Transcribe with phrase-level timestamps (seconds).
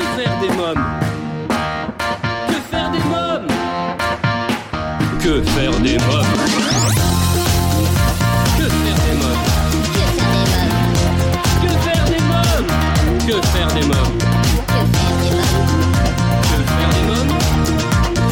[0.00, 0.84] Que faire des mômes
[2.48, 3.48] Que faire des mômes
[5.22, 6.24] Que faire des mômes
[8.56, 9.44] Que faire des mômes
[11.60, 12.66] Que faire des mômes
[13.26, 14.18] Que faire des mômes
[16.48, 17.34] Que faire des mômes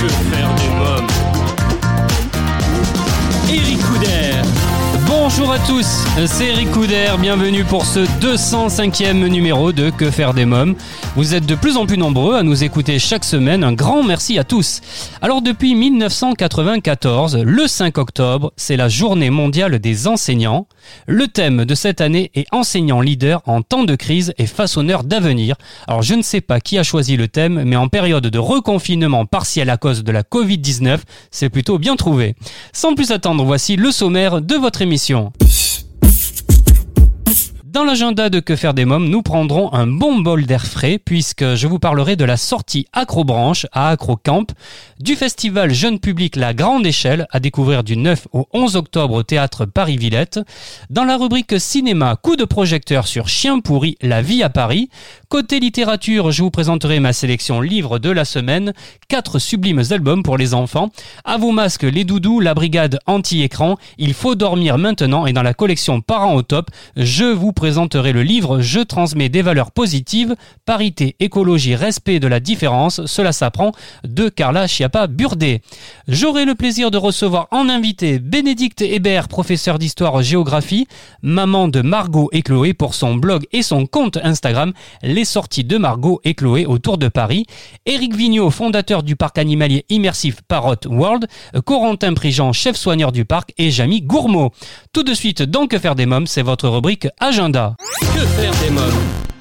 [0.00, 1.08] Que faire des mômes
[3.50, 4.40] Eric Couder
[5.06, 10.44] Bonjour à tous, c'est Eric Couder, bienvenue pour ce 205e numéro de Que faire des
[10.44, 10.74] mômes.
[11.18, 14.38] Vous êtes de plus en plus nombreux à nous écouter chaque semaine, un grand merci
[14.38, 14.80] à tous.
[15.20, 20.68] Alors depuis 1994, le 5 octobre, c'est la journée mondiale des enseignants.
[21.08, 25.56] Le thème de cette année est enseignant leader en temps de crise et façonneur d'avenir.
[25.88, 29.26] Alors je ne sais pas qui a choisi le thème, mais en période de reconfinement
[29.26, 31.00] partiel à cause de la Covid-19,
[31.32, 32.36] c'est plutôt bien trouvé.
[32.72, 35.32] Sans plus attendre, voici le sommaire de votre émission.
[37.78, 41.54] Dans l'agenda de Que faire des mômes, nous prendrons un bon bol d'air frais puisque
[41.54, 44.46] je vous parlerai de la sortie Acrobranche à Acrocamp,
[44.98, 49.22] du festival jeune public La Grande Échelle à découvrir du 9 au 11 octobre au
[49.22, 50.40] théâtre Paris-Villette.
[50.90, 54.90] Dans la rubrique cinéma, coup de projecteur sur Chien pourri, la vie à Paris.
[55.28, 58.72] Côté littérature, je vous présenterai ma sélection livre de la semaine,
[59.08, 60.88] quatre sublimes albums pour les enfants.
[61.22, 65.52] À vos masques, les doudous, la brigade anti-écran, il faut dormir maintenant et dans la
[65.52, 71.14] collection Parents au top, je vous présenterai le livre Je transmets des valeurs positives, parité,
[71.20, 73.72] écologie, respect de la différence, cela s'apprend
[74.04, 75.60] de Carla Chiappa-Burdet.
[76.08, 80.88] J'aurai le plaisir de recevoir en invité Bénédicte Hébert, professeur d'histoire-géographie,
[81.20, 84.72] maman de Margot et Chloé pour son blog et son compte Instagram,
[85.24, 87.46] sorties de Margot et Chloé autour de Paris,
[87.86, 91.26] Éric Vigneault, fondateur du parc animalier immersif Parrot World,
[91.64, 94.50] Corentin Prigent, chef soigneur du parc et Jamy Gourmaud.
[94.92, 97.76] Tout de suite dans Que faire des mômes, c'est votre rubrique Agenda.
[98.00, 99.37] Que faire des mômes?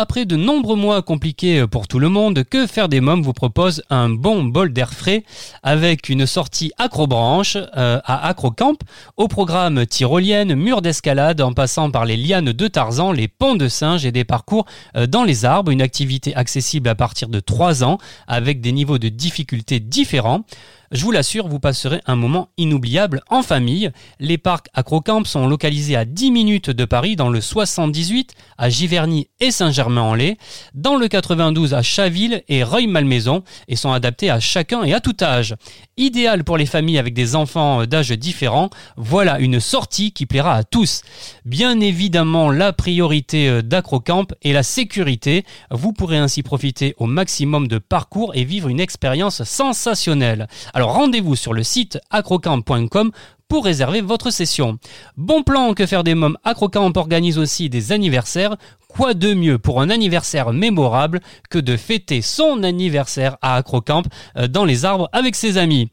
[0.00, 3.82] Après de nombreux mois compliqués pour tout le monde, Que faire des mômes vous propose
[3.90, 5.24] un bon bol d'air frais
[5.64, 8.76] avec une sortie acrobranche euh, à Acrocamp,
[9.16, 13.66] au programme tyrolienne, mur d'escalade en passant par les lianes de Tarzan, les ponts de
[13.66, 17.82] singe et des parcours euh, dans les arbres, une activité accessible à partir de 3
[17.82, 20.44] ans avec des niveaux de difficulté différents.
[20.90, 23.90] Je vous l'assure, vous passerez un moment inoubliable en famille.
[24.20, 29.28] Les parcs Acrocamp sont localisés à 10 minutes de Paris dans le 78, à Giverny
[29.38, 30.38] et Saint-Germain-en-Laye,
[30.72, 35.16] dans le 92 à Chaville et Reuil-Malmaison et sont adaptés à chacun et à tout
[35.20, 35.56] âge.
[35.98, 40.64] Idéal pour les familles avec des enfants d'âge différents, voilà une sortie qui plaira à
[40.64, 41.02] tous.
[41.44, 45.44] Bien évidemment, la priorité d'Acrocamp est la sécurité.
[45.70, 50.48] Vous pourrez ainsi profiter au maximum de parcours et vivre une expérience sensationnelle.
[50.78, 53.10] Alors rendez-vous sur le site acrocamp.com
[53.48, 54.78] pour réserver votre session.
[55.16, 58.56] Bon plan que faire des mômes, Acrocamp organise aussi des anniversaires.
[58.86, 61.18] Quoi de mieux pour un anniversaire mémorable
[61.50, 64.04] que de fêter son anniversaire à Acrocamp
[64.36, 65.90] euh, dans les arbres avec ses amis?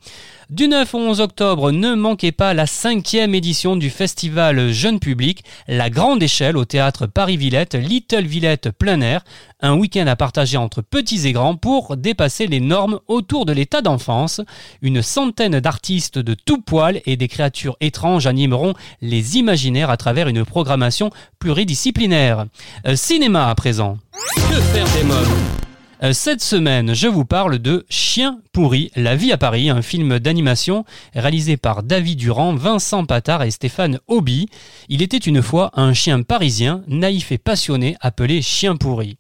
[0.50, 5.44] Du 9 au 11 octobre, ne manquez pas la cinquième édition du festival Jeune Public,
[5.68, 9.24] la grande échelle au théâtre Paris-Villette, Little Villette plein air,
[9.62, 13.82] un week-end à partager entre petits et grands pour dépasser les normes autour de l'état
[13.82, 14.42] d'enfance.
[14.82, 20.28] Une centaine d'artistes de tout poil et des créatures étranges animeront les imaginaires à travers
[20.28, 22.46] une programmation pluridisciplinaire.
[22.88, 23.98] Euh, cinéma à présent.
[24.36, 25.65] Que faire des Euh,
[26.12, 30.84] Cette semaine, je vous parle de Chien pourri, la vie à Paris, un film d'animation
[31.14, 34.48] réalisé par David Durand, Vincent Patard et Stéphane Hobby.
[34.90, 39.18] Il était une fois un chien parisien, naïf et passionné, appelé Chien pourri.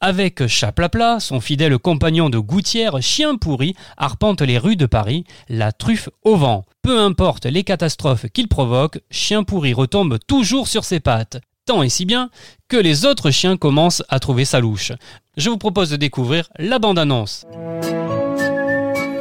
[0.00, 5.72] Avec Chaplapla, son fidèle compagnon de gouttière, Chien pourri arpente les rues de Paris, la
[5.72, 6.66] truffe au vent.
[6.82, 11.38] Peu importe les catastrophes qu'il provoque, Chien pourri retombe toujours sur ses pattes.
[11.68, 12.30] Tant et si bien
[12.70, 14.92] que les autres chiens commencent à trouver sa louche.
[15.36, 17.44] Je vous propose de découvrir la bande-annonce.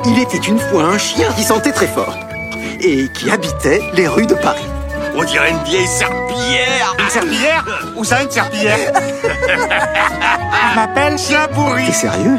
[0.06, 2.16] Il était une fois un chien qui sentait très fort
[2.80, 4.64] et qui habitait les rues de Paris.
[5.18, 7.66] On dirait une vieille serpillière Une serpillière
[7.98, 8.94] Où ça, une serpillière?
[10.72, 11.88] Je m'appelle Chien pourri.
[11.88, 12.38] T'es sérieux?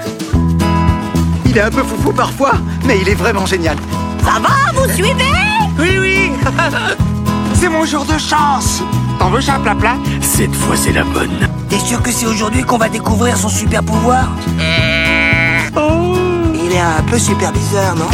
[1.45, 2.55] Il est un peu foufou parfois,
[2.87, 3.77] mais il est vraiment génial.
[4.25, 5.13] Ça va, vous suivez?
[5.79, 6.31] Oui, oui
[7.53, 8.81] C'est mon jour de chance
[9.19, 11.49] T'en veux chaplapla Cette fois, c'est la bonne.
[11.69, 14.29] T'es sûr que c'est aujourd'hui qu'on va découvrir son super pouvoir?
[15.77, 16.15] Oh
[16.55, 18.09] Il est un peu super bizarre, non?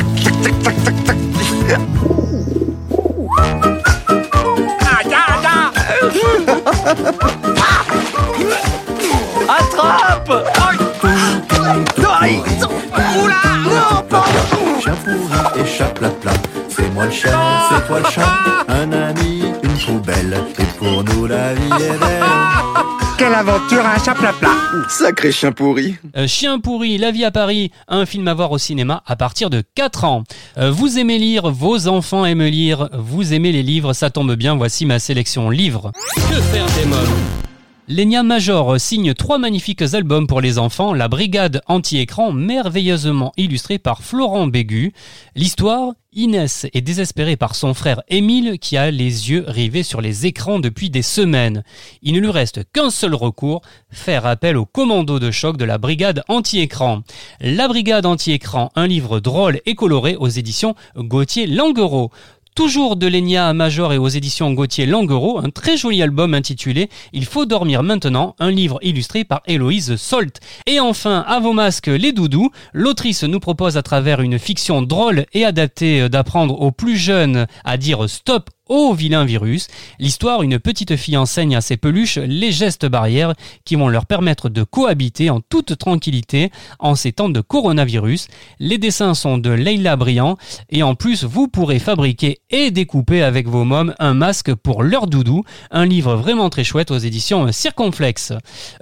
[9.48, 10.32] Attrape!
[13.20, 13.34] Oula!
[13.64, 14.24] Non, pas
[14.80, 16.32] Chien pourri et chat plat plat.
[16.68, 18.28] C'est moi le chien, c'est toi le chat.
[21.28, 22.22] La vie est belle.
[23.18, 24.50] Quelle aventure à un chaplapla.
[24.88, 25.94] Sacré chien pourri.
[26.16, 29.50] Euh, Chien pourri, La vie à Paris, un film à voir au cinéma à partir
[29.50, 30.24] de 4 ans.
[30.58, 34.56] Euh, vous aimez lire, vos enfants aiment lire, vous aimez les livres, ça tombe bien,
[34.56, 35.92] voici ma sélection livres.
[36.16, 37.53] Que faire des mômes?
[37.86, 44.02] Lenia Major signe trois magnifiques albums pour les enfants, La Brigade anti-écran, merveilleusement illustrée par
[44.02, 44.94] Florent Bégu.
[45.36, 50.25] L'histoire, Inès est désespérée par son frère Émile qui a les yeux rivés sur les
[50.25, 51.62] écrans depuis des semaines.
[52.00, 53.60] Il ne lui reste qu'un seul recours,
[53.90, 57.02] faire appel au commando de choc de la Brigade anti-écran.
[57.42, 62.10] La Brigade anti-écran, un livre drôle et coloré aux éditions Gauthier Languereau.
[62.54, 67.24] Toujours de Lenia Major et aux éditions Gauthier Languereau, un très joli album intitulé Il
[67.24, 70.38] faut dormir maintenant, un livre illustré par Héloïse Solt.
[70.66, 75.26] Et enfin, à vos masques les doudous, l'autrice nous propose à travers une fiction drôle
[75.32, 79.69] et adaptée d'apprendre aux plus jeunes à dire stop au vilain virus.
[79.99, 83.34] L'histoire, une petite fille enseigne à ses peluches les gestes barrières
[83.64, 88.28] qui vont leur permettre de cohabiter en toute tranquillité en ces temps de coronavirus.
[88.58, 90.37] Les dessins sont de Leila Briand
[90.70, 95.06] et en plus vous pourrez fabriquer et découper avec vos mômes un masque pour leur
[95.06, 95.44] doudou.
[95.70, 98.32] Un livre vraiment très chouette aux éditions Circonflex.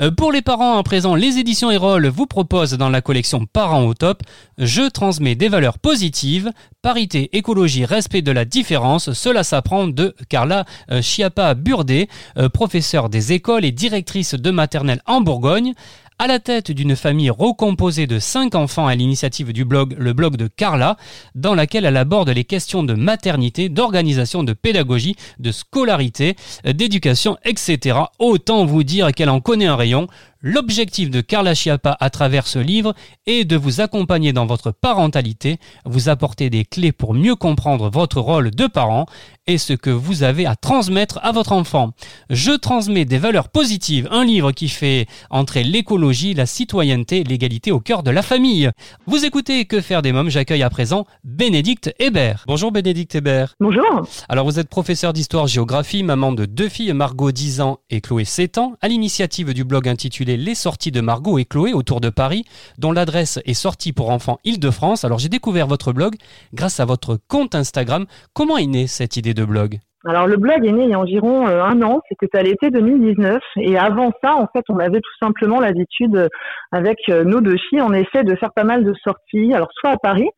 [0.01, 3.85] Euh, Pour les parents à présent, les éditions Erol vous proposent dans la collection Parents
[3.85, 4.23] au top
[4.59, 6.51] Je transmets des valeurs positives,
[6.83, 9.13] parité, écologie, respect de la différence.
[9.13, 15.01] Cela s'apprend de Carla euh, Chiappa Burdet, euh, professeure des écoles et directrice de maternelle
[15.07, 15.75] en Bourgogne.
[16.19, 20.37] À la tête d'une famille recomposée de cinq enfants à l'initiative du blog Le blog
[20.37, 20.97] de Carla,
[21.35, 26.37] dans laquelle elle aborde les questions de maternité, d'organisation, de pédagogie, de scolarité,
[26.67, 27.99] euh, d'éducation, etc.
[28.19, 30.09] Autant vous dire qu'elle en connaît un rayon.
[30.45, 32.95] L'objectif de Carla Chiappa à travers ce livre
[33.27, 38.21] est de vous accompagner dans votre parentalité, vous apporter des clés pour mieux comprendre votre
[38.21, 39.07] rôle de parent
[39.47, 41.93] et ce que vous avez à transmettre à votre enfant.
[42.29, 47.79] Je transmets des valeurs positives, un livre qui fait entrer l'écologie, la citoyenneté, l'égalité au
[47.79, 48.69] cœur de la famille.
[49.07, 52.45] Vous écoutez Que faire des mômes, j'accueille à présent Bénédicte Hébert.
[52.49, 53.55] Bonjour Bénédicte Hébert.
[53.61, 54.07] Bonjour.
[54.29, 58.59] Alors vous êtes professeur d'histoire-géographie, maman de deux filles, Margot 10 ans et Chloé 7
[58.59, 62.45] ans, à l'initiative du blog intitulé Les sorties de Margot et Chloé autour de Paris,
[62.79, 65.05] dont l'adresse est sortie pour enfants Île-de-France.
[65.05, 66.15] Alors j'ai découvert votre blog
[66.55, 68.07] grâce à votre compte Instagram.
[68.35, 69.79] Comment est née cette idée de blog?
[70.05, 72.71] Alors le blog est né il y a environ euh, un an, c'était à l'été
[72.71, 73.41] 2019.
[73.59, 76.29] Et avant ça, en fait, on avait tout simplement l'habitude euh,
[76.73, 79.55] avec euh, nos deux filles, en effet, de faire pas mal de sorties.
[79.55, 80.29] Alors soit à Paris,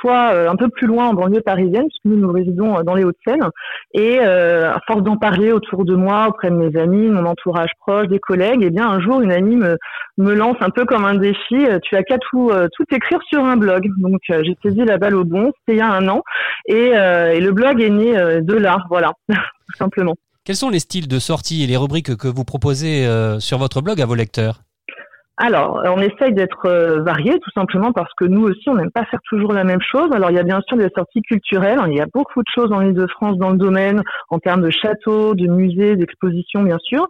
[0.00, 2.94] soit euh, un peu plus loin en banlieue parisienne, puisque nous nous résidons euh, dans
[2.94, 3.48] les Hauts-de-Seine.
[3.92, 7.70] Et euh, à force d'en parler autour de moi, auprès de mes amis, mon entourage
[7.80, 9.76] proche, des collègues, eh bien un jour une amie me,
[10.18, 11.66] me lance un peu comme un défi.
[11.82, 13.86] Tu as qu'à tout, tout écrire sur un blog.
[13.98, 15.52] Donc j'ai saisi la balle au bon.
[15.60, 16.22] C'était il y a un an,
[16.66, 18.78] et, et le blog est né de là.
[18.88, 20.14] Voilà, tout simplement.
[20.44, 23.08] Quels sont les styles de sortie et les rubriques que vous proposez
[23.40, 24.60] sur votre blog à vos lecteurs?
[25.36, 29.04] Alors, on essaye d'être euh, varié, tout simplement parce que nous aussi, on n'aime pas
[29.06, 30.08] faire toujours la même chose.
[30.12, 31.80] Alors, il y a bien sûr des sorties culturelles.
[31.88, 35.34] Il y a beaucoup de choses en Ile-de-France dans le domaine, en termes de châteaux,
[35.34, 37.08] de musées, d'expositions, bien sûr.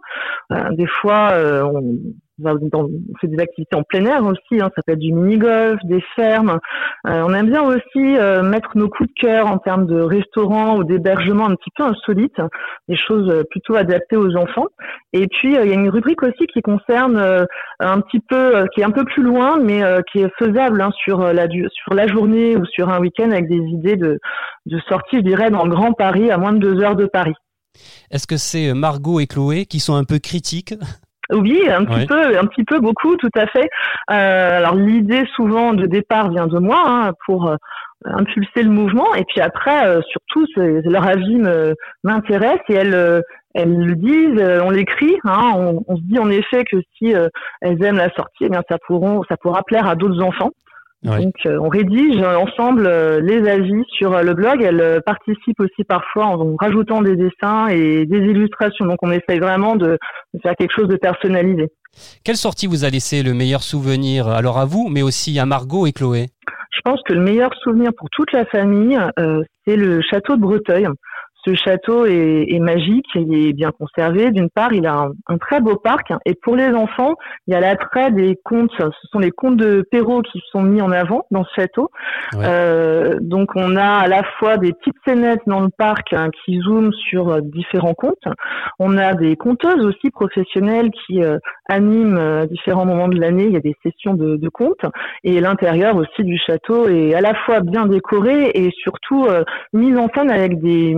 [0.51, 1.99] Euh, des fois, euh, on,
[2.43, 2.89] on
[3.21, 4.61] fait des activités en plein air aussi.
[4.61, 4.69] hein.
[4.75, 6.59] ça peut être du mini-golf, des fermes.
[7.07, 10.77] Euh, on aime bien aussi euh, mettre nos coups de cœur en termes de restaurants
[10.77, 12.41] ou d'hébergements un petit peu insolites,
[12.87, 14.67] des choses euh, plutôt adaptées aux enfants.
[15.13, 17.17] Et puis, il y a une rubrique aussi qui concerne
[17.79, 21.19] un petit peu, qui est un peu plus loin, mais qui est faisable hein, sur
[21.19, 24.19] la sur la journée ou sur un week-end avec des idées de
[24.65, 27.35] de sortie, je dirais, dans le Grand Paris, à moins de deux heures de Paris.
[28.11, 30.73] Est-ce que c'est Margot et Chloé qui sont un peu critiques?
[31.31, 33.67] Oui, un petit peu, un petit peu, beaucoup, tout à fait.
[34.11, 37.55] Euh, alors l'idée souvent de départ vient de moi hein, pour euh,
[38.05, 42.93] impulser le mouvement, et puis après, euh, surtout, c'est- leur avis me- m'intéresse et elles,
[42.93, 43.21] euh,
[43.55, 45.15] elles le disent, euh, on l'écrit.
[45.23, 47.29] Hein, on, on se dit en effet que si euh,
[47.61, 50.51] elles aiment la sortie, eh bien ça pourront, ça pourra plaire à d'autres enfants.
[51.05, 51.23] Ouais.
[51.23, 54.61] Donc euh, on rédige ensemble euh, les avis sur euh, le blog.
[54.61, 58.85] Elle participe aussi parfois en rajoutant des dessins et des illustrations.
[58.85, 59.97] Donc on essaye vraiment de,
[60.33, 61.71] de faire quelque chose de personnalisé.
[62.23, 65.85] Quelle sortie vous a laissé le meilleur souvenir Alors à vous, mais aussi à Margot
[65.85, 66.27] et Chloé?
[66.71, 70.41] Je pense que le meilleur souvenir pour toute la famille, euh, c'est le château de
[70.41, 70.87] Breteuil.
[71.45, 74.31] Ce château est, est magique, il est bien conservé.
[74.31, 76.11] D'une part, il a un, un très beau parc.
[76.25, 77.15] Et pour les enfants,
[77.47, 78.71] il y a l'attrait des contes.
[78.77, 81.89] Ce sont les contes de Perrault qui sont mis en avant dans ce château.
[82.33, 82.45] Ouais.
[82.45, 86.59] Euh, donc, on a à la fois des petites scénettes dans le parc hein, qui
[86.59, 88.15] zooment sur euh, différents contes.
[88.79, 91.37] On a des conteuses aussi professionnelles qui euh,
[91.69, 93.45] animent euh, à différents moments de l'année.
[93.45, 94.85] Il y a des sessions de, de contes.
[95.23, 99.95] Et l'intérieur aussi du château est à la fois bien décoré et surtout euh, mis
[99.95, 100.95] en scène avec des,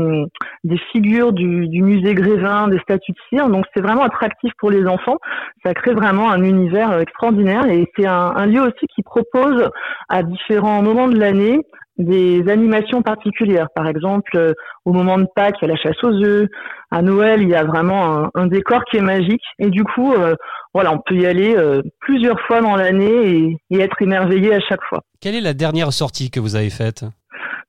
[0.63, 3.49] des figures du, du, musée Grévin, des statues de cire.
[3.49, 5.17] Donc c'est vraiment attractif pour les enfants.
[5.65, 9.69] Ça crée vraiment un univers euh, extraordinaire et c'est un, un, lieu aussi qui propose
[10.09, 11.59] à différents moments de l'année
[11.97, 13.67] des animations particulières.
[13.75, 14.53] Par exemple, euh,
[14.85, 16.47] au moment de Pâques, il y a la chasse aux œufs.
[16.91, 19.41] À Noël, il y a vraiment un, un décor qui est magique.
[19.59, 20.35] Et du coup, euh,
[20.73, 24.59] voilà, on peut y aller euh, plusieurs fois dans l'année et, et, être émerveillé à
[24.59, 25.01] chaque fois.
[25.19, 27.03] Quelle est la dernière sortie que vous avez faite?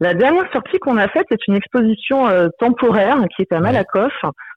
[0.00, 2.28] La dernière sortie qu'on a faite, c'est une exposition
[2.58, 4.12] temporaire qui est à Malakoff,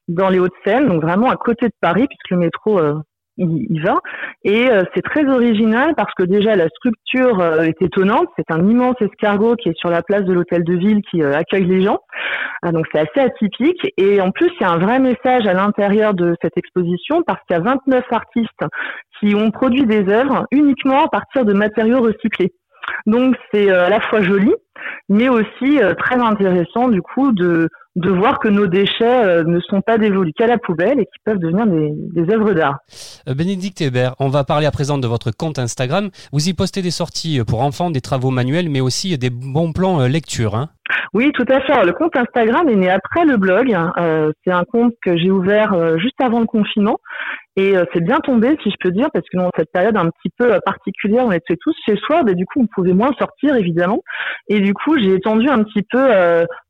[0.08, 2.80] dans les Hauts-de-Seine, donc vraiment à côté de Paris, puisque le métro
[3.38, 4.00] il, il, va.
[4.44, 8.28] Et euh, c'est très original parce que déjà la structure euh, est étonnante.
[8.38, 11.34] C'est un immense escargot qui est sur la place de l'hôtel de ville qui euh,
[11.34, 12.00] accueille les gens.
[12.62, 13.82] Ah, donc c'est assez atypique.
[13.98, 17.40] Et en plus, il y a un vrai message à l'intérieur de cette exposition parce
[17.48, 18.66] qu'il y a 29 artistes
[19.20, 22.54] qui ont produit des œuvres uniquement à partir de matériaux recyclés.
[23.06, 24.54] Donc c'est à la fois joli,
[25.10, 29.82] mais aussi très intéressant du coup de de voir que nos déchets euh, ne sont
[29.82, 32.78] pas dévolus qu'à la poubelle et qui peuvent devenir des, des œuvres d'art.
[33.28, 36.10] Euh, Bénédicte Hébert, on va parler à présent de votre compte Instagram.
[36.32, 40.02] Vous y postez des sorties pour enfants, des travaux manuels, mais aussi des bons plans
[40.02, 40.56] euh, lecture.
[40.56, 40.70] Hein
[41.14, 41.74] oui, tout à fait.
[41.74, 43.76] Alors, le compte Instagram est né après le blog.
[43.98, 47.00] Euh, c'est un compte que j'ai ouvert euh, juste avant le confinement.
[47.58, 50.10] Et euh, c'est bien tombé, si je peux dire, parce que dans cette période un
[50.10, 53.56] petit peu particulière, on était tous chez soi, mais du coup, on pouvait moins sortir,
[53.56, 54.02] évidemment.
[54.48, 56.02] Et du coup, j'ai étendu un petit peu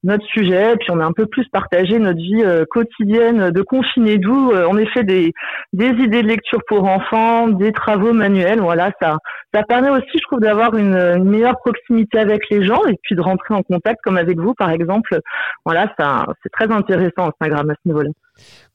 [0.04, 4.52] notre sujet, puis on a un peu plus partagé notre vie quotidienne de confiné, d'où,
[4.54, 5.34] en effet, des,
[5.74, 8.60] des idées de lecture pour enfants, des travaux manuels.
[8.60, 9.18] Voilà, ça,
[9.54, 13.16] ça permet aussi, je trouve, d'avoir une, une meilleure proximité avec les gens et puis
[13.16, 15.20] de rentrer en contact comme avec vous, par exemple.
[15.66, 18.10] Voilà, ça, c'est très intéressant Instagram à ce niveau-là.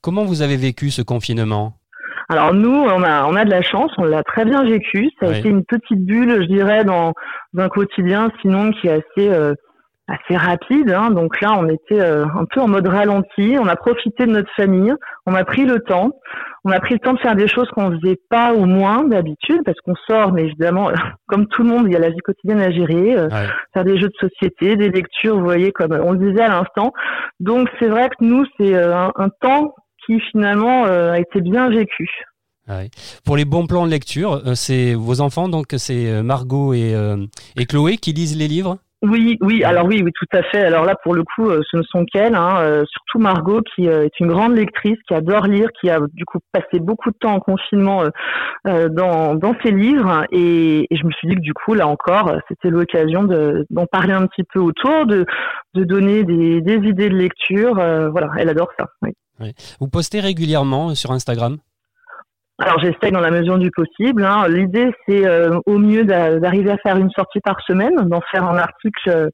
[0.01, 1.75] Comment vous avez vécu ce confinement?
[2.29, 5.11] Alors nous, on a, on a de la chance, on l'a très bien vécu.
[5.21, 5.39] Ça a oui.
[5.39, 7.13] été une petite bulle, je dirais, dans,
[7.53, 9.55] dans un quotidien, sinon qui est assez euh,
[10.09, 10.91] assez rapide.
[10.91, 11.11] Hein.
[11.11, 13.57] Donc là, on était euh, un peu en mode ralenti.
[13.61, 14.95] On a profité de notre famille.
[15.27, 16.11] On a pris le temps.
[16.65, 19.63] On a pris le temps de faire des choses qu'on faisait pas ou moins d'habitude
[19.65, 20.91] parce qu'on sort, mais évidemment,
[21.29, 23.17] comme tout le monde, il y a la vie quotidienne à gérer.
[23.17, 23.47] Euh, ouais.
[23.75, 26.93] Faire des jeux de société, des lectures, vous voyez, comme on le disait à l'instant.
[27.41, 29.75] Donc c'est vrai que nous, c'est euh, un, un, temps
[30.07, 32.09] qui finalement a été bien vécu.
[32.69, 32.91] Ah oui.
[33.25, 36.95] Pour les bons plans de lecture, c'est vos enfants, donc c'est Margot et,
[37.57, 38.79] et Chloé qui lisent les livres?
[39.03, 40.65] Oui, oui, alors oui, oui, tout à fait.
[40.65, 43.89] Alors là, pour le coup, euh, ce ne sont qu'elles, hein, euh, surtout Margot, qui
[43.89, 47.17] euh, est une grande lectrice, qui adore lire, qui a du coup passé beaucoup de
[47.21, 48.05] temps en confinement
[48.65, 52.33] dans, dans ses livres, et, et, je me suis dit que du coup, là encore,
[52.49, 55.27] c'était l'occasion d'en parler un petit peu autour, de,
[55.75, 57.75] de donner des, des idées de lecture.
[57.75, 58.87] voilà, elle adore ça.
[59.03, 59.13] Oui.
[59.81, 61.59] Vous postez régulièrement sur Instagram?
[62.59, 64.25] Alors j'essaye dans la mesure du possible.
[64.25, 64.49] Hein.
[64.49, 68.57] L'idée c'est euh, au mieux d'arriver à faire une sortie par semaine, d'en faire un
[68.57, 69.29] article euh,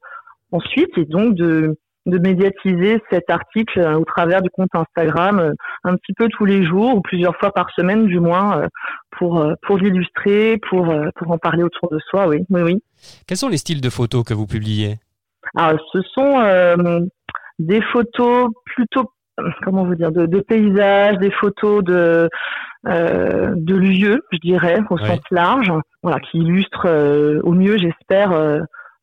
[0.51, 5.53] ensuite et donc de, de médiatiser cet article euh, au travers du compte Instagram euh,
[5.85, 8.67] un petit peu tous les jours ou plusieurs fois par semaine du moins euh,
[9.11, 12.27] pour pour l'illustrer, pour pour en parler autour de soi.
[12.27, 12.83] Oui, oui, oui.
[13.25, 14.99] Quels sont les styles de photos que vous publiez?
[15.55, 17.07] Alors ce sont
[17.59, 19.13] des photos plutôt
[19.63, 22.29] comment vous dire de, de paysages, des photos de
[22.85, 25.71] euh, de lieux, je dirais, au sens large,
[26.01, 28.59] voilà, qui illustrent euh, au mieux, j'espère, euh,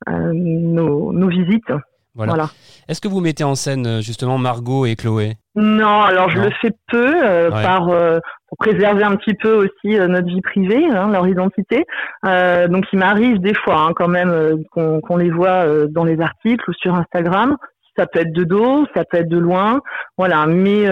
[0.06, 1.72] nos, nos, visites.
[2.14, 2.32] Voilà.
[2.32, 2.50] voilà.
[2.88, 5.36] Est-ce que vous mettez en scène justement Margot et Chloé?
[5.54, 7.48] Non, alors je le fais peu ouais.
[7.50, 11.86] par pour préserver un petit peu aussi notre vie privée, hein, leur identité.
[12.24, 16.68] donc il m'arrive des fois hein, quand même qu'on qu les voit dans les articles
[16.68, 17.56] ou sur Instagram.
[17.96, 19.80] Ça peut être de dos, ça peut être de loin,
[20.16, 20.46] voilà.
[20.46, 20.86] Mais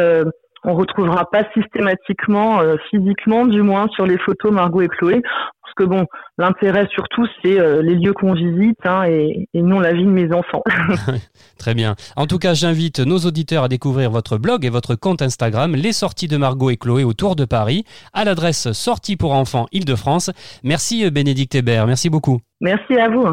[0.65, 5.23] on retrouvera pas systématiquement, euh, physiquement du moins, sur les photos Margot et Chloé,
[5.69, 6.07] parce que bon,
[6.39, 10.11] l'intérêt surtout c'est euh, les lieux qu'on visite hein, et, et, non la vie de
[10.11, 10.63] mes enfants.
[11.59, 11.95] Très bien.
[12.17, 15.93] En tout cas, j'invite nos auditeurs à découvrir votre blog et votre compte Instagram, les
[15.93, 20.31] sorties de Margot et Chloé autour de Paris, à l'adresse sortie pour enfants Île-de-France.
[20.63, 22.41] Merci euh, Bénédicte Hébert, merci beaucoup.
[22.61, 23.25] Merci à vous.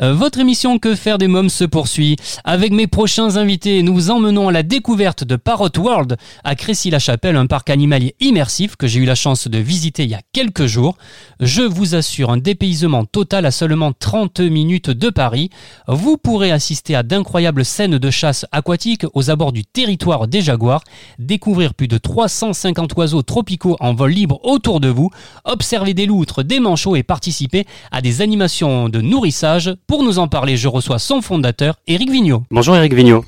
[0.00, 2.14] Euh, votre émission Que faire des mômes se poursuit.
[2.44, 7.34] Avec mes prochains invités, nous vous emmenons à la découverte de Parrot World à Crécy-la-Chapelle,
[7.34, 10.66] un parc animalier immersif que j'ai eu la chance de visiter il y a quelques
[10.66, 10.96] jours.
[11.40, 15.50] Je vous assure un dépaysement total à seulement 30 minutes de Paris.
[15.86, 20.82] Vous pourrez assister à d'incroyables scènes de chasse aquatique aux abords du territoire des jaguars,
[21.18, 25.10] découvrir plus de 350 oiseaux tropicaux en vol libre autour de vous,
[25.44, 29.74] observer des loutres, des manchots et participer à des animations de nourrissage.
[29.86, 32.44] Pour nous en parler, je reçois son fondateur, Eric Vigneault.
[32.50, 33.24] Bonjour Eric Vigneault.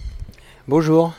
[0.68, 1.12] Bonjour.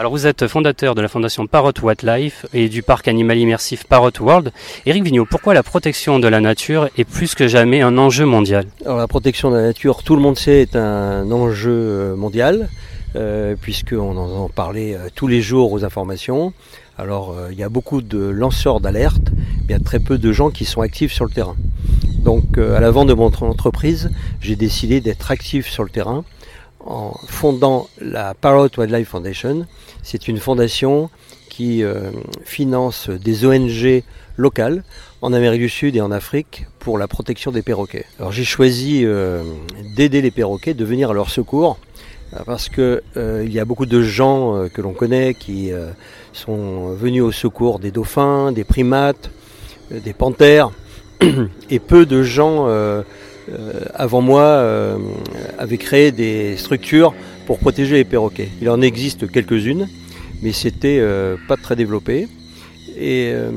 [0.00, 4.18] Alors vous êtes fondateur de la fondation Parrot Wildlife et du parc animal immersif Parrot
[4.18, 4.50] World.
[4.86, 8.64] Eric Vigneault, pourquoi la protection de la nature est plus que jamais un enjeu mondial?
[8.86, 12.70] Alors la protection de la nature, tout le monde sait, est un enjeu mondial.
[13.16, 16.52] euh, puisqu'on en parlait euh, tous les jours aux informations.
[16.98, 20.18] Alors euh, il y a beaucoup de lanceurs d'alerte, mais il y a très peu
[20.18, 21.56] de gens qui sont actifs sur le terrain.
[22.18, 26.24] Donc euh, à l'avant de mon entreprise, j'ai décidé d'être actif sur le terrain
[26.90, 29.66] en fondant la Parrot Wildlife Foundation.
[30.02, 31.08] C'est une fondation
[31.48, 32.10] qui euh,
[32.44, 34.02] finance des ONG
[34.36, 34.82] locales
[35.22, 38.06] en Amérique du Sud et en Afrique pour la protection des perroquets.
[38.18, 39.42] Alors j'ai choisi euh,
[39.94, 41.78] d'aider les perroquets, de venir à leur secours,
[42.34, 45.70] euh, parce que il y a beaucoup de gens que l'on connaît qui
[46.32, 49.30] sont venus au secours des dauphins, des primates,
[49.90, 50.70] des panthères,
[51.70, 52.66] et peu de gens
[53.94, 54.98] avant moi euh,
[55.58, 57.14] avaient créé des structures
[57.46, 58.48] pour protéger les perroquets.
[58.60, 59.88] Il en existe quelques-unes,
[60.42, 62.28] mais c'était euh, pas très développé.
[62.96, 63.50] Et euh,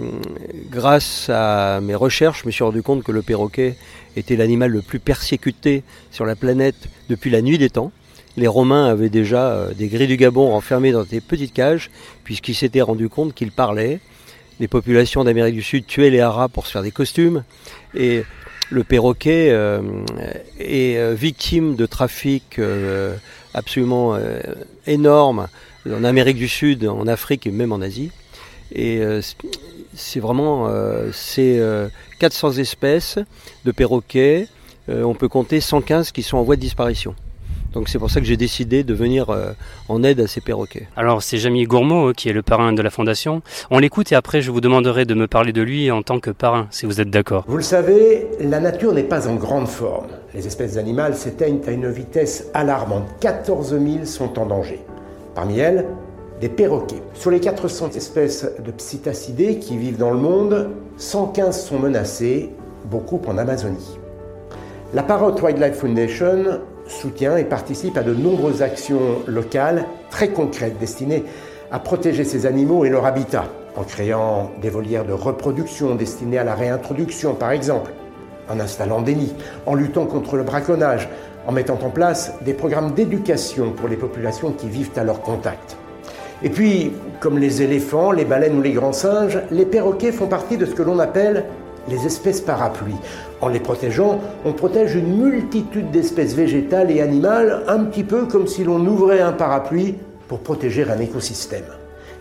[0.72, 3.76] grâce à mes recherches, je me suis rendu compte que le perroquet
[4.16, 7.92] était l'animal le plus persécuté sur la planète depuis la nuit des temps.
[8.36, 11.92] Les Romains avaient déjà euh, des grilles du Gabon enfermés dans des petites cages,
[12.24, 14.00] puisqu'ils s'étaient rendus compte qu'ils parlaient.
[14.60, 17.44] Les populations d'Amérique du Sud tuaient les haras pour se faire des costumes.
[17.96, 18.24] Et
[18.70, 19.82] le perroquet euh,
[20.60, 23.16] est euh, victime de trafic euh,
[23.54, 24.40] absolument euh,
[24.88, 25.48] énorme
[25.90, 28.12] en Amérique du Sud, en Afrique et même en Asie.
[28.74, 29.02] Et
[29.94, 31.90] c'est vraiment euh,
[32.20, 33.20] 400 espèces
[33.66, 34.48] de perroquets.
[34.88, 37.16] On peut compter 115 qui sont en voie de disparition.
[37.74, 39.54] Donc c'est pour ça que j'ai décidé de venir euh,
[39.90, 40.88] en aide à ces perroquets.
[40.96, 43.42] Alors c'est Jamie Gourmaud euh, qui est le parrain de la fondation.
[43.72, 46.30] On l'écoute et après je vous demanderai de me parler de lui en tant que
[46.30, 47.46] parrain, si vous êtes d'accord.
[47.48, 50.08] Vous le savez, la nature n'est pas en grande forme.
[50.36, 53.08] Les espèces animales s'éteignent à une vitesse alarmante.
[53.20, 54.80] 14 000 sont en danger.
[55.34, 55.86] Parmi elles,
[56.40, 57.02] des perroquets.
[57.14, 62.52] Sur les 400 espèces de psittacidés qui vivent dans le monde, 115 sont menacées,
[62.86, 63.98] beaucoup en Amazonie.
[64.94, 71.24] La Parrot Wildlife Foundation soutient et participe à de nombreuses actions locales très concrètes destinées
[71.72, 76.44] à protéger ces animaux et leur habitat, en créant des volières de reproduction destinées à
[76.44, 77.92] la réintroduction par exemple,
[78.50, 79.36] en installant des nids,
[79.66, 81.10] en luttant contre le braconnage,
[81.48, 85.78] en mettant en place des programmes d'éducation pour les populations qui vivent à leur contact.
[86.42, 90.58] Et puis, comme les éléphants, les baleines ou les grands singes, les perroquets font partie
[90.58, 91.46] de ce que l'on appelle
[91.88, 92.96] les espèces parapluies.
[93.44, 98.48] En les protégeant, on protège une multitude d'espèces végétales et animales, un petit peu comme
[98.48, 99.96] si l'on ouvrait un parapluie
[100.30, 101.66] pour protéger un écosystème.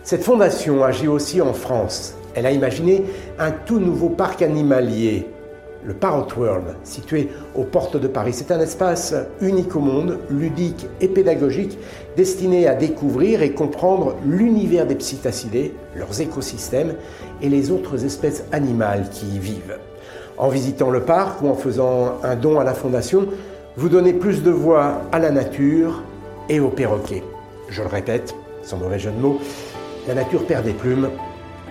[0.03, 2.15] Cette fondation agit aussi en France.
[2.35, 3.05] Elle a imaginé
[3.39, 5.25] un tout nouveau parc animalier,
[5.85, 8.33] le Parrot World, situé aux portes de Paris.
[8.33, 11.77] C'est un espace unique au monde, ludique et pédagogique,
[12.17, 16.95] destiné à découvrir et comprendre l'univers des psittacidés, leurs écosystèmes
[17.41, 19.77] et les autres espèces animales qui y vivent.
[20.43, 23.27] En visitant le parc ou en faisant un don à la fondation,
[23.77, 26.03] vous donnez plus de voix à la nature
[26.49, 27.23] et aux perroquets.
[27.69, 29.39] Je le répète, sans mauvais jeu de mots,
[30.05, 31.07] la nature perd des plumes,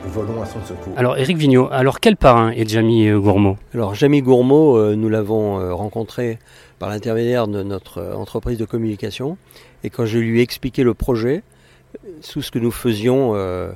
[0.07, 0.95] volons à son secours.
[0.97, 3.59] Alors Éric Vigneault, alors quel parrain est Jamie euh, Gourmaud?
[3.75, 6.39] Alors Jamie Gourmaud, euh, nous l'avons euh, rencontré
[6.79, 9.37] par l'intermédiaire de notre euh, entreprise de communication.
[9.85, 11.43] Et quand je lui ai expliqué le projet,
[12.23, 13.71] sous ce que nous faisions euh,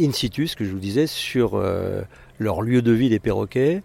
[0.00, 2.02] in situ, ce que je vous disais, sur euh,
[2.38, 3.82] leur lieu de vie des perroquets,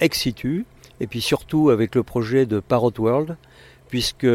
[0.00, 0.66] ex situ,
[1.00, 3.36] et puis surtout avec le projet de Parrot World,
[3.88, 4.26] puisque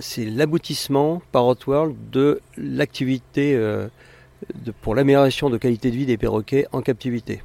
[0.00, 3.88] c'est l'aboutissement, Parrot World, de l'activité euh,
[4.82, 7.42] pour l'amélioration de qualité de vie des perroquets en captivité.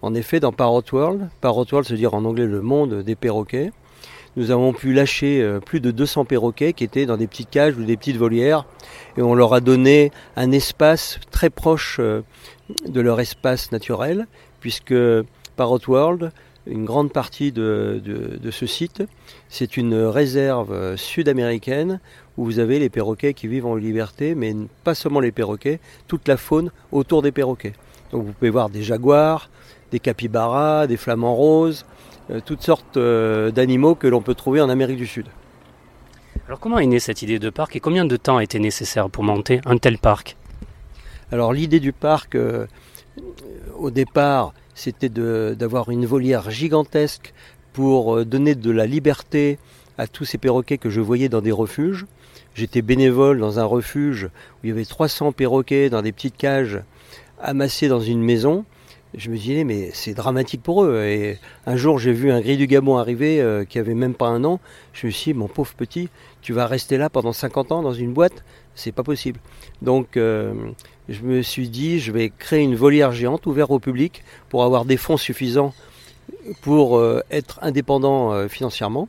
[0.00, 3.70] En effet, dans Parrot World, Parrot World, se dire en anglais le monde des perroquets,
[4.34, 7.76] nous avons pu lâcher euh, plus de 200 perroquets qui étaient dans des petites cages
[7.76, 8.64] ou des petites volières
[9.18, 12.22] et on leur a donné un espace très proche euh,
[12.88, 14.26] de leur espace naturel
[14.60, 14.94] puisque
[15.56, 16.32] Parrot World,
[16.66, 19.02] une grande partie de, de- de ce site,
[19.48, 22.00] c'est une réserve sud-américaine
[22.36, 26.28] où vous avez les perroquets qui vivent en liberté, mais pas seulement les perroquets, toute
[26.28, 27.74] la faune autour des perroquets.
[28.10, 29.50] Donc vous pouvez voir des jaguars,
[29.90, 31.84] des capybaras, des flamants roses,
[32.30, 35.26] euh, toutes sortes euh, d'animaux que l'on peut trouver en Amérique du Sud.
[36.46, 39.10] Alors comment est née cette idée de parc et combien de temps a été nécessaire
[39.10, 40.36] pour monter un tel parc?
[41.30, 42.66] Alors l'idée du parc, euh,
[43.76, 47.32] au départ, c'était d'avoir une volière gigantesque
[47.72, 49.58] pour euh, donner de la liberté
[49.96, 52.04] à tous ces perroquets que je voyais dans des refuges.
[52.56, 56.80] J'étais bénévole dans un refuge où il y avait 300 perroquets dans des petites cages
[57.40, 58.64] amassés dans une maison.
[59.14, 61.00] Je me disais, mais c'est dramatique pour eux.
[61.04, 64.26] Et un jour, j'ai vu un gris du Gabon arriver euh, qui avait même pas
[64.26, 64.58] un an.
[64.94, 66.08] Je me suis dit, mon pauvre petit,
[66.40, 68.42] tu vas rester là pendant 50 ans dans une boîte?
[68.74, 69.38] C'est pas possible.
[69.80, 70.54] Donc, euh,
[71.12, 74.84] je me suis dit, je vais créer une volière géante ouverte au public pour avoir
[74.84, 75.74] des fonds suffisants
[76.62, 79.08] pour euh, être indépendant euh, financièrement.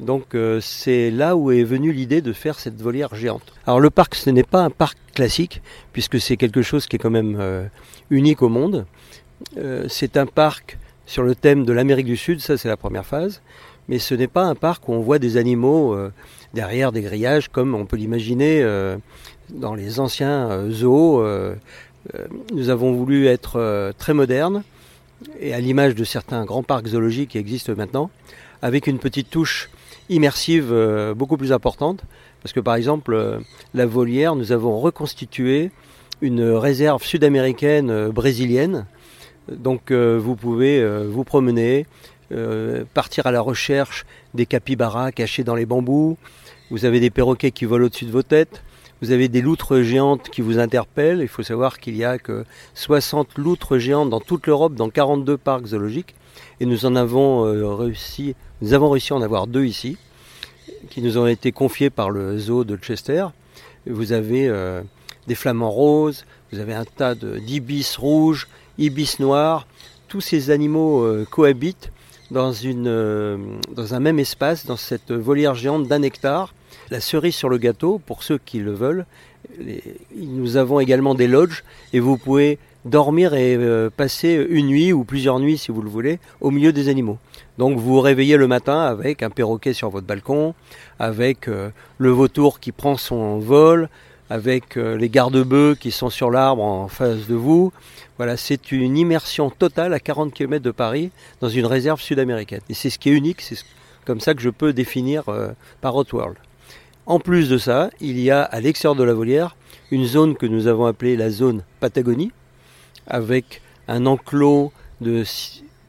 [0.00, 3.52] Donc euh, c'est là où est venue l'idée de faire cette volière géante.
[3.66, 5.62] Alors le parc, ce n'est pas un parc classique,
[5.92, 7.70] puisque c'est quelque chose qui est quand même
[8.10, 8.86] unique au monde.
[9.86, 13.40] C'est un parc sur le thème de l'Amérique du Sud, ça c'est la première phase,
[13.86, 15.96] mais ce n'est pas un parc où on voit des animaux
[16.52, 18.64] derrière des grillages comme on peut l'imaginer
[19.54, 21.22] dans les anciens zoos.
[22.52, 24.62] nous avons voulu être très modernes
[25.40, 28.10] et à l'image de certains grands parcs zoologiques qui existent maintenant,
[28.62, 29.70] avec une petite touche
[30.08, 32.04] immersive euh, beaucoup plus importante.
[32.42, 33.38] Parce que par exemple, euh,
[33.72, 35.70] la volière, nous avons reconstitué
[36.20, 38.86] une réserve sud-américaine euh, brésilienne.
[39.50, 41.84] Donc vous pouvez vous promener,
[42.94, 46.16] partir à la recherche des capybaras cachés dans les bambous.
[46.70, 48.62] Vous avez des perroquets qui volent au-dessus de vos têtes.
[49.04, 51.20] Vous avez des loutres géantes qui vous interpellent.
[51.20, 55.36] Il faut savoir qu'il y a que 60 loutres géantes dans toute l'Europe, dans 42
[55.36, 56.14] parcs zoologiques.
[56.60, 57.42] Et nous en avons
[57.76, 59.98] réussi nous avons réussi à en avoir deux ici,
[60.88, 63.26] qui nous ont été confiés par le zoo de Chester.
[63.86, 64.80] Vous avez euh,
[65.26, 69.66] des flamants roses, vous avez un tas d'ibis rouges, ibis noirs.
[70.08, 71.90] Tous ces animaux euh, cohabitent
[72.30, 73.36] dans, une, euh,
[73.72, 76.54] dans un même espace, dans cette volière géante d'un hectare.
[76.90, 79.06] La cerise sur le gâteau, pour ceux qui le veulent,
[80.16, 83.58] nous avons également des lodges et vous pouvez dormir et
[83.96, 87.18] passer une nuit ou plusieurs nuits si vous le voulez au milieu des animaux.
[87.58, 90.54] Donc vous vous réveillez le matin avec un perroquet sur votre balcon,
[90.98, 93.88] avec euh, le vautour qui prend son vol,
[94.28, 97.72] avec euh, les garde-bœufs qui sont sur l'arbre en face de vous.
[98.16, 101.10] Voilà, c'est une immersion totale à 40 km de Paris
[101.40, 102.60] dans une réserve sud-américaine.
[102.68, 103.58] Et c'est ce qui est unique, c'est
[104.04, 106.36] comme ça que je peux définir euh, Parrot World.
[107.06, 109.56] En plus de ça, il y a à l'extérieur de la volière
[109.90, 112.32] une zone que nous avons appelée la zone Patagonie,
[113.06, 115.22] avec un enclos de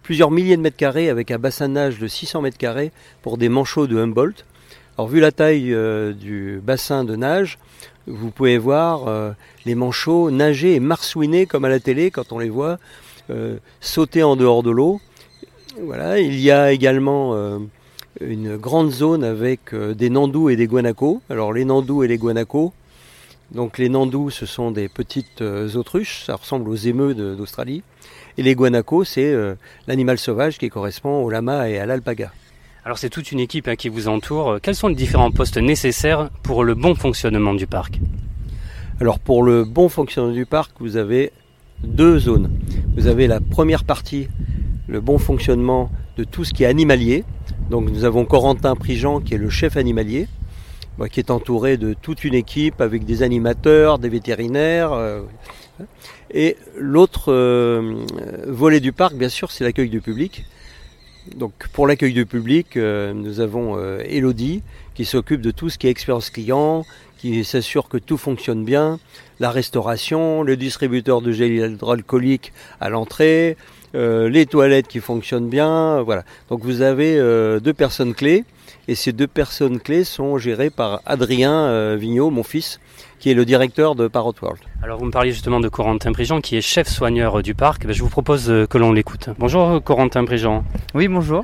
[0.03, 3.37] plusieurs milliers de mètres carrés avec un bassin de nage de 600 mètres carrés pour
[3.37, 4.43] des manchots de Humboldt.
[4.97, 7.59] Alors vu la taille euh, du bassin de nage,
[8.07, 9.31] vous pouvez voir euh,
[9.65, 12.77] les manchots nager et marsouiner comme à la télé quand on les voit
[13.29, 14.99] euh, sauter en dehors de l'eau.
[15.81, 17.59] Voilà, il y a également
[18.21, 21.21] une grande zone avec des nandous et des guanacos.
[21.29, 22.73] Alors les nandous et les guanacos,
[23.51, 27.83] donc les nandous ce sont des petites autruches, ça ressemble aux émeux d'Australie.
[28.37, 29.55] Et les guanacos, c'est euh,
[29.87, 32.33] l'animal sauvage qui correspond au lama et à l'alpaga.
[32.83, 34.59] Alors c'est toute une équipe hein, qui vous entoure.
[34.61, 37.99] Quels sont les différents postes nécessaires pour le bon fonctionnement du parc?
[38.99, 41.31] Alors pour le bon fonctionnement du parc, vous avez
[41.83, 42.51] deux zones.
[42.95, 44.27] Vous avez la première partie,
[44.87, 47.23] le bon fonctionnement de tout ce qui est animalier.
[47.69, 50.27] Donc nous avons Corentin Prigent qui est le chef animalier,
[51.11, 54.93] qui est entouré de toute une équipe avec des animateurs, des vétérinaires.
[54.93, 55.21] Euh,
[56.31, 58.05] et l'autre euh,
[58.47, 60.45] volet du parc, bien sûr, c'est l'accueil du public.
[61.35, 64.61] Donc pour l'accueil du public, euh, nous avons Elodie
[64.93, 66.85] qui s'occupe de tout ce qui est expérience client,
[67.17, 68.99] qui s'assure que tout fonctionne bien,
[69.39, 73.57] la restauration, le distributeur de gel hydroalcoolique à l'entrée,
[73.95, 76.23] les toilettes qui fonctionnent bien, voilà.
[76.49, 77.17] Donc vous avez
[77.59, 78.43] deux personnes clés
[78.87, 82.79] et ces deux personnes clés sont gérées par Adrien Vigneault, mon fils,
[83.19, 84.59] qui est le directeur de Parrot World.
[84.83, 87.85] Alors vous me parliez justement de Corentin Prigent qui est chef soigneur du parc.
[87.85, 89.29] Ben, je vous propose euh, que l'on l'écoute.
[89.39, 90.63] Bonjour Corentin Prigent.
[90.93, 91.43] Oui, bonjour.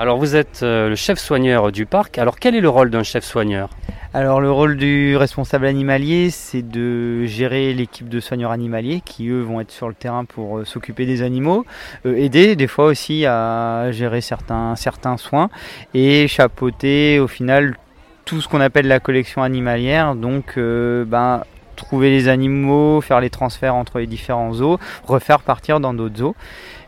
[0.00, 2.16] Alors vous êtes euh, le chef soigneur du parc.
[2.16, 3.68] Alors quel est le rôle d'un chef soigneur
[4.12, 9.40] alors le rôle du responsable animalier, c'est de gérer l'équipe de soigneurs animaliers qui eux
[9.40, 11.64] vont être sur le terrain pour euh, s'occuper des animaux,
[12.04, 14.74] aider des fois aussi à gérer certains
[15.16, 15.48] soins
[15.94, 17.76] et chapeauter au final
[18.24, 20.16] tout ce qu'on appelle la collection animalière.
[20.16, 21.42] Donc, euh, ben,
[21.80, 26.36] trouver les animaux, faire les transferts entre les différents zoos, refaire partir dans d'autres zoos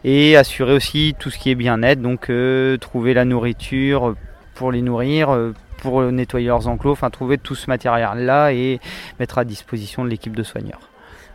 [0.05, 2.01] et assurer aussi tout ce qui est bien-être.
[2.01, 4.15] Donc, euh, trouver la nourriture
[4.55, 8.81] pour les nourrir, euh, pour nettoyer leurs enclos, enfin, trouver tout ce matériel-là et
[9.19, 10.92] mettre à disposition de l'équipe de soigneurs.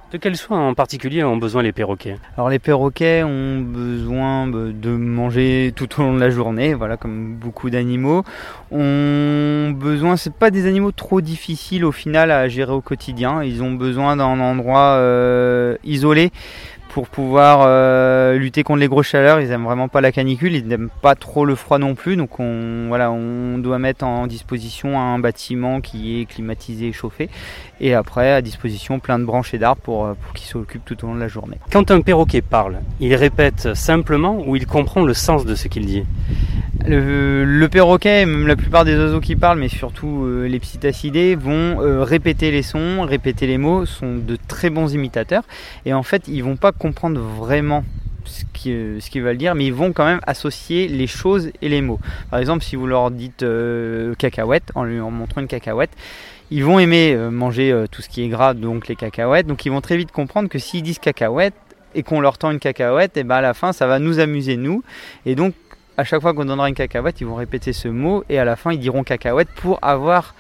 [0.09, 4.89] De quels soins en particulier ont besoin les perroquets Alors les perroquets ont besoin de
[4.89, 8.23] manger tout au long de la journée, voilà comme beaucoup d'animaux.
[8.71, 13.43] Ont besoin, c'est pas des animaux trop difficiles au final à gérer au quotidien.
[13.43, 16.31] Ils ont besoin d'un endroit euh, isolé
[16.97, 19.39] pour pouvoir euh, lutter contre les grosses chaleurs.
[19.39, 22.15] Ils aiment vraiment pas la canicule, ils n'aiment pas trop le froid non plus.
[22.15, 27.29] Donc on, voilà, on doit mettre en disposition un bâtiment qui est climatisé et chauffé.
[27.79, 31.03] Et après, à disposition plein de branches et d'arbres pour, euh, pour qu'ils s'occupent tout
[31.03, 31.57] au long de la journée.
[31.71, 35.85] Quand un perroquet parle, il répète simplement ou il comprend le sens de ce qu'il
[35.85, 36.03] dit?
[36.85, 41.81] Le, perroquet, même la plupart des oiseaux qui parlent, mais surtout euh, les psittacidés, vont
[41.81, 45.43] euh, répéter les sons, répéter les mots, sont de très bons imitateurs.
[45.85, 47.83] Et en fait, ils vont pas comprendre vraiment
[48.27, 51.81] ce qu'ils ce veulent dire, mais ils vont quand même associer les choses et les
[51.81, 51.99] mots.
[52.29, 55.91] Par exemple, si vous leur dites euh, cacahuète, en lui en montrant une cacahuète,
[56.49, 59.47] ils vont aimer euh, manger euh, tout ce qui est gras, donc les cacahuètes.
[59.47, 61.53] Donc ils vont très vite comprendre que s'ils disent cacahuète
[61.95, 64.57] et qu'on leur tend une cacahuète, et ben à la fin ça va nous amuser
[64.57, 64.83] nous.
[65.25, 65.53] Et donc
[65.97, 68.55] à chaque fois qu'on donnera une cacahuète, ils vont répéter ce mot et à la
[68.55, 70.35] fin ils diront cacahuète pour avoir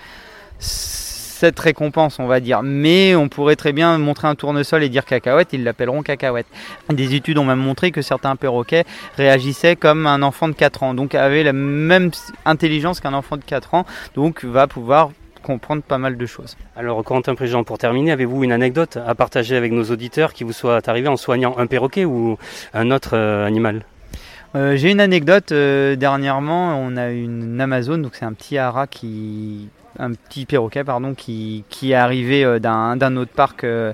[0.59, 2.63] cette récompense, on va dire.
[2.63, 6.47] Mais on pourrait très bien montrer un tournesol et dire cacahuète, ils l'appelleront cacahuète.
[6.89, 8.85] Des études ont même montré que certains perroquets
[9.17, 12.11] réagissaient comme un enfant de 4 ans, donc avaient la même
[12.45, 15.11] intelligence qu'un enfant de 4 ans, donc va pouvoir
[15.47, 16.57] comprendre pas mal de choses.
[16.75, 20.51] Alors, Corentin Préjean, pour terminer, avez-vous une anecdote à partager avec nos auditeurs qui vous
[20.61, 22.37] soit arrivée en soignant un perroquet ou
[22.73, 23.75] un autre euh, animal?
[24.55, 25.51] Euh, J'ai une anecdote.
[25.51, 30.83] euh, dernièrement, on a une Amazon, donc c'est un petit hara qui, un petit perroquet
[30.83, 33.93] pardon, qui, qui est arrivé euh, d'un autre parc, euh,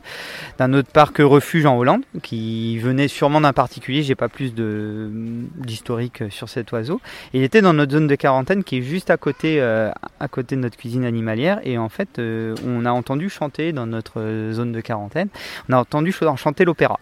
[0.58, 4.04] d'un autre parc refuge en Hollande, qui venait sûrement d'un particulier.
[4.04, 7.02] J'ai pas plus d'historique sur cet oiseau.
[7.34, 10.56] Il était dans notre zone de quarantaine, qui est juste à côté, euh, à côté
[10.56, 11.60] de notre cuisine animalière.
[11.64, 15.30] Et en fait, euh, on a entendu chanter dans notre euh, zone de quarantaine.
[15.70, 17.00] On a entendu ch- chanter l'opéra.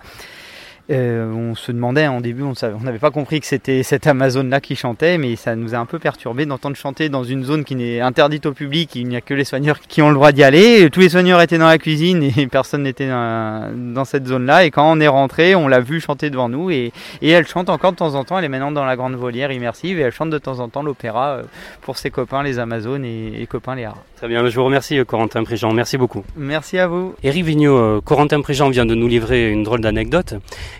[0.91, 4.75] Euh, on se demandait en début, on n'avait pas compris que c'était cette Amazone-là qui
[4.75, 8.01] chantait, mais ça nous a un peu perturbé d'entendre chanter dans une zone qui n'est
[8.01, 8.93] interdite au public.
[8.95, 10.89] Il n'y a que les soigneurs qui ont le droit d'y aller.
[10.89, 14.65] Tous les soigneurs étaient dans la cuisine et personne n'était dans, dans cette zone-là.
[14.65, 17.69] Et quand on est rentré, on l'a vu chanter devant nous et, et elle chante
[17.69, 18.37] encore de temps en temps.
[18.39, 20.83] Elle est maintenant dans la grande volière immersive et elle chante de temps en temps
[20.83, 21.43] l'opéra euh,
[21.81, 24.03] pour ses copains les Amazones et, et copains les haras.
[24.17, 25.71] Très bien, je vous remercie, euh, Corentin Préjean.
[25.71, 26.25] Merci beaucoup.
[26.35, 27.15] Merci à vous.
[27.23, 30.35] Éric Vigneault, Corentin Préjean vient de nous livrer une drôle d'anecdote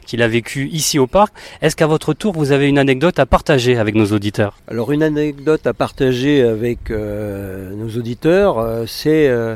[0.06, 1.34] qu'il a vécue ici au parc.
[1.62, 4.58] Est-ce qu'à votre tour, vous avez une anecdote à partager avec nos auditeurs?
[4.68, 9.56] Alors une anecdote à partager avec euh, nos auditeurs, euh, c'est euh,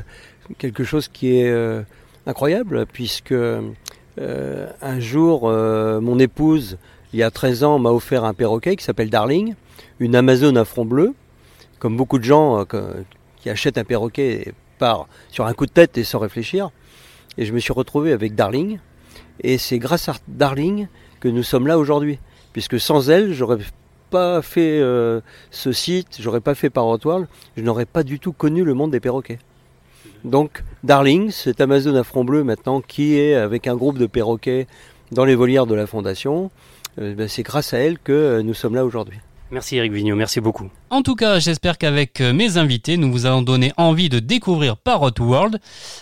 [0.57, 1.53] quelque chose qui est
[2.25, 3.33] incroyable puisque
[4.17, 6.77] un jour mon épouse,
[7.13, 9.55] il y a 13 ans, m'a offert un perroquet qui s'appelle Darling,
[9.99, 11.13] une Amazone à front bleu.
[11.79, 12.65] Comme beaucoup de gens
[13.41, 16.69] qui achètent un perroquet part sur un coup de tête et sans réfléchir.
[17.37, 18.79] Et je me suis retrouvé avec Darling.
[19.41, 20.87] Et c'est grâce à Darling
[21.19, 22.19] que nous sommes là aujourd'hui.
[22.53, 23.57] Puisque sans elle, j'aurais
[24.09, 25.19] pas fait euh,
[25.51, 28.91] ce site, j'aurais pas fait Parrot World, je n'aurais pas du tout connu le monde
[28.91, 29.39] des perroquets.
[30.23, 34.67] Donc, Darling, c'est Amazon à front bleu maintenant qui est avec un groupe de perroquets
[35.11, 36.49] dans les volières de la Fondation.
[36.99, 39.19] Euh, ben, c'est grâce à elle que euh, nous sommes là aujourd'hui.
[39.51, 40.69] Merci Éric Vigneault, merci beaucoup.
[40.91, 44.77] En tout cas, j'espère qu'avec euh, mes invités, nous vous avons donné envie de découvrir
[44.77, 45.59] Parrot World.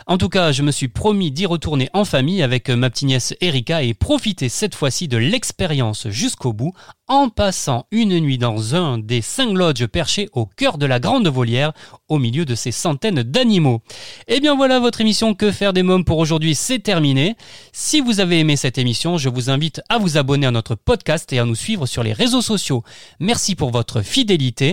[0.08, 3.08] En tout cas, je me suis promis d'y retourner en famille avec euh, ma petite
[3.08, 6.74] nièce Erika et profiter cette fois-ci de l'expérience jusqu'au bout
[7.08, 11.28] en passant une nuit dans un des cinq lodges perchés au cœur de la grande
[11.28, 11.74] volière
[12.08, 13.82] au milieu de ces centaines d'animaux.
[14.28, 17.36] Et bien voilà, votre émission Que faire des mômes pour aujourd'hui, c'est terminé.
[17.72, 21.32] Si vous avez aimé cette émission, je vous invite à vous abonner à notre podcast
[21.34, 22.84] et à nous suivre sur les réseaux sociaux.
[23.20, 24.73] Merci pour votre fidélité.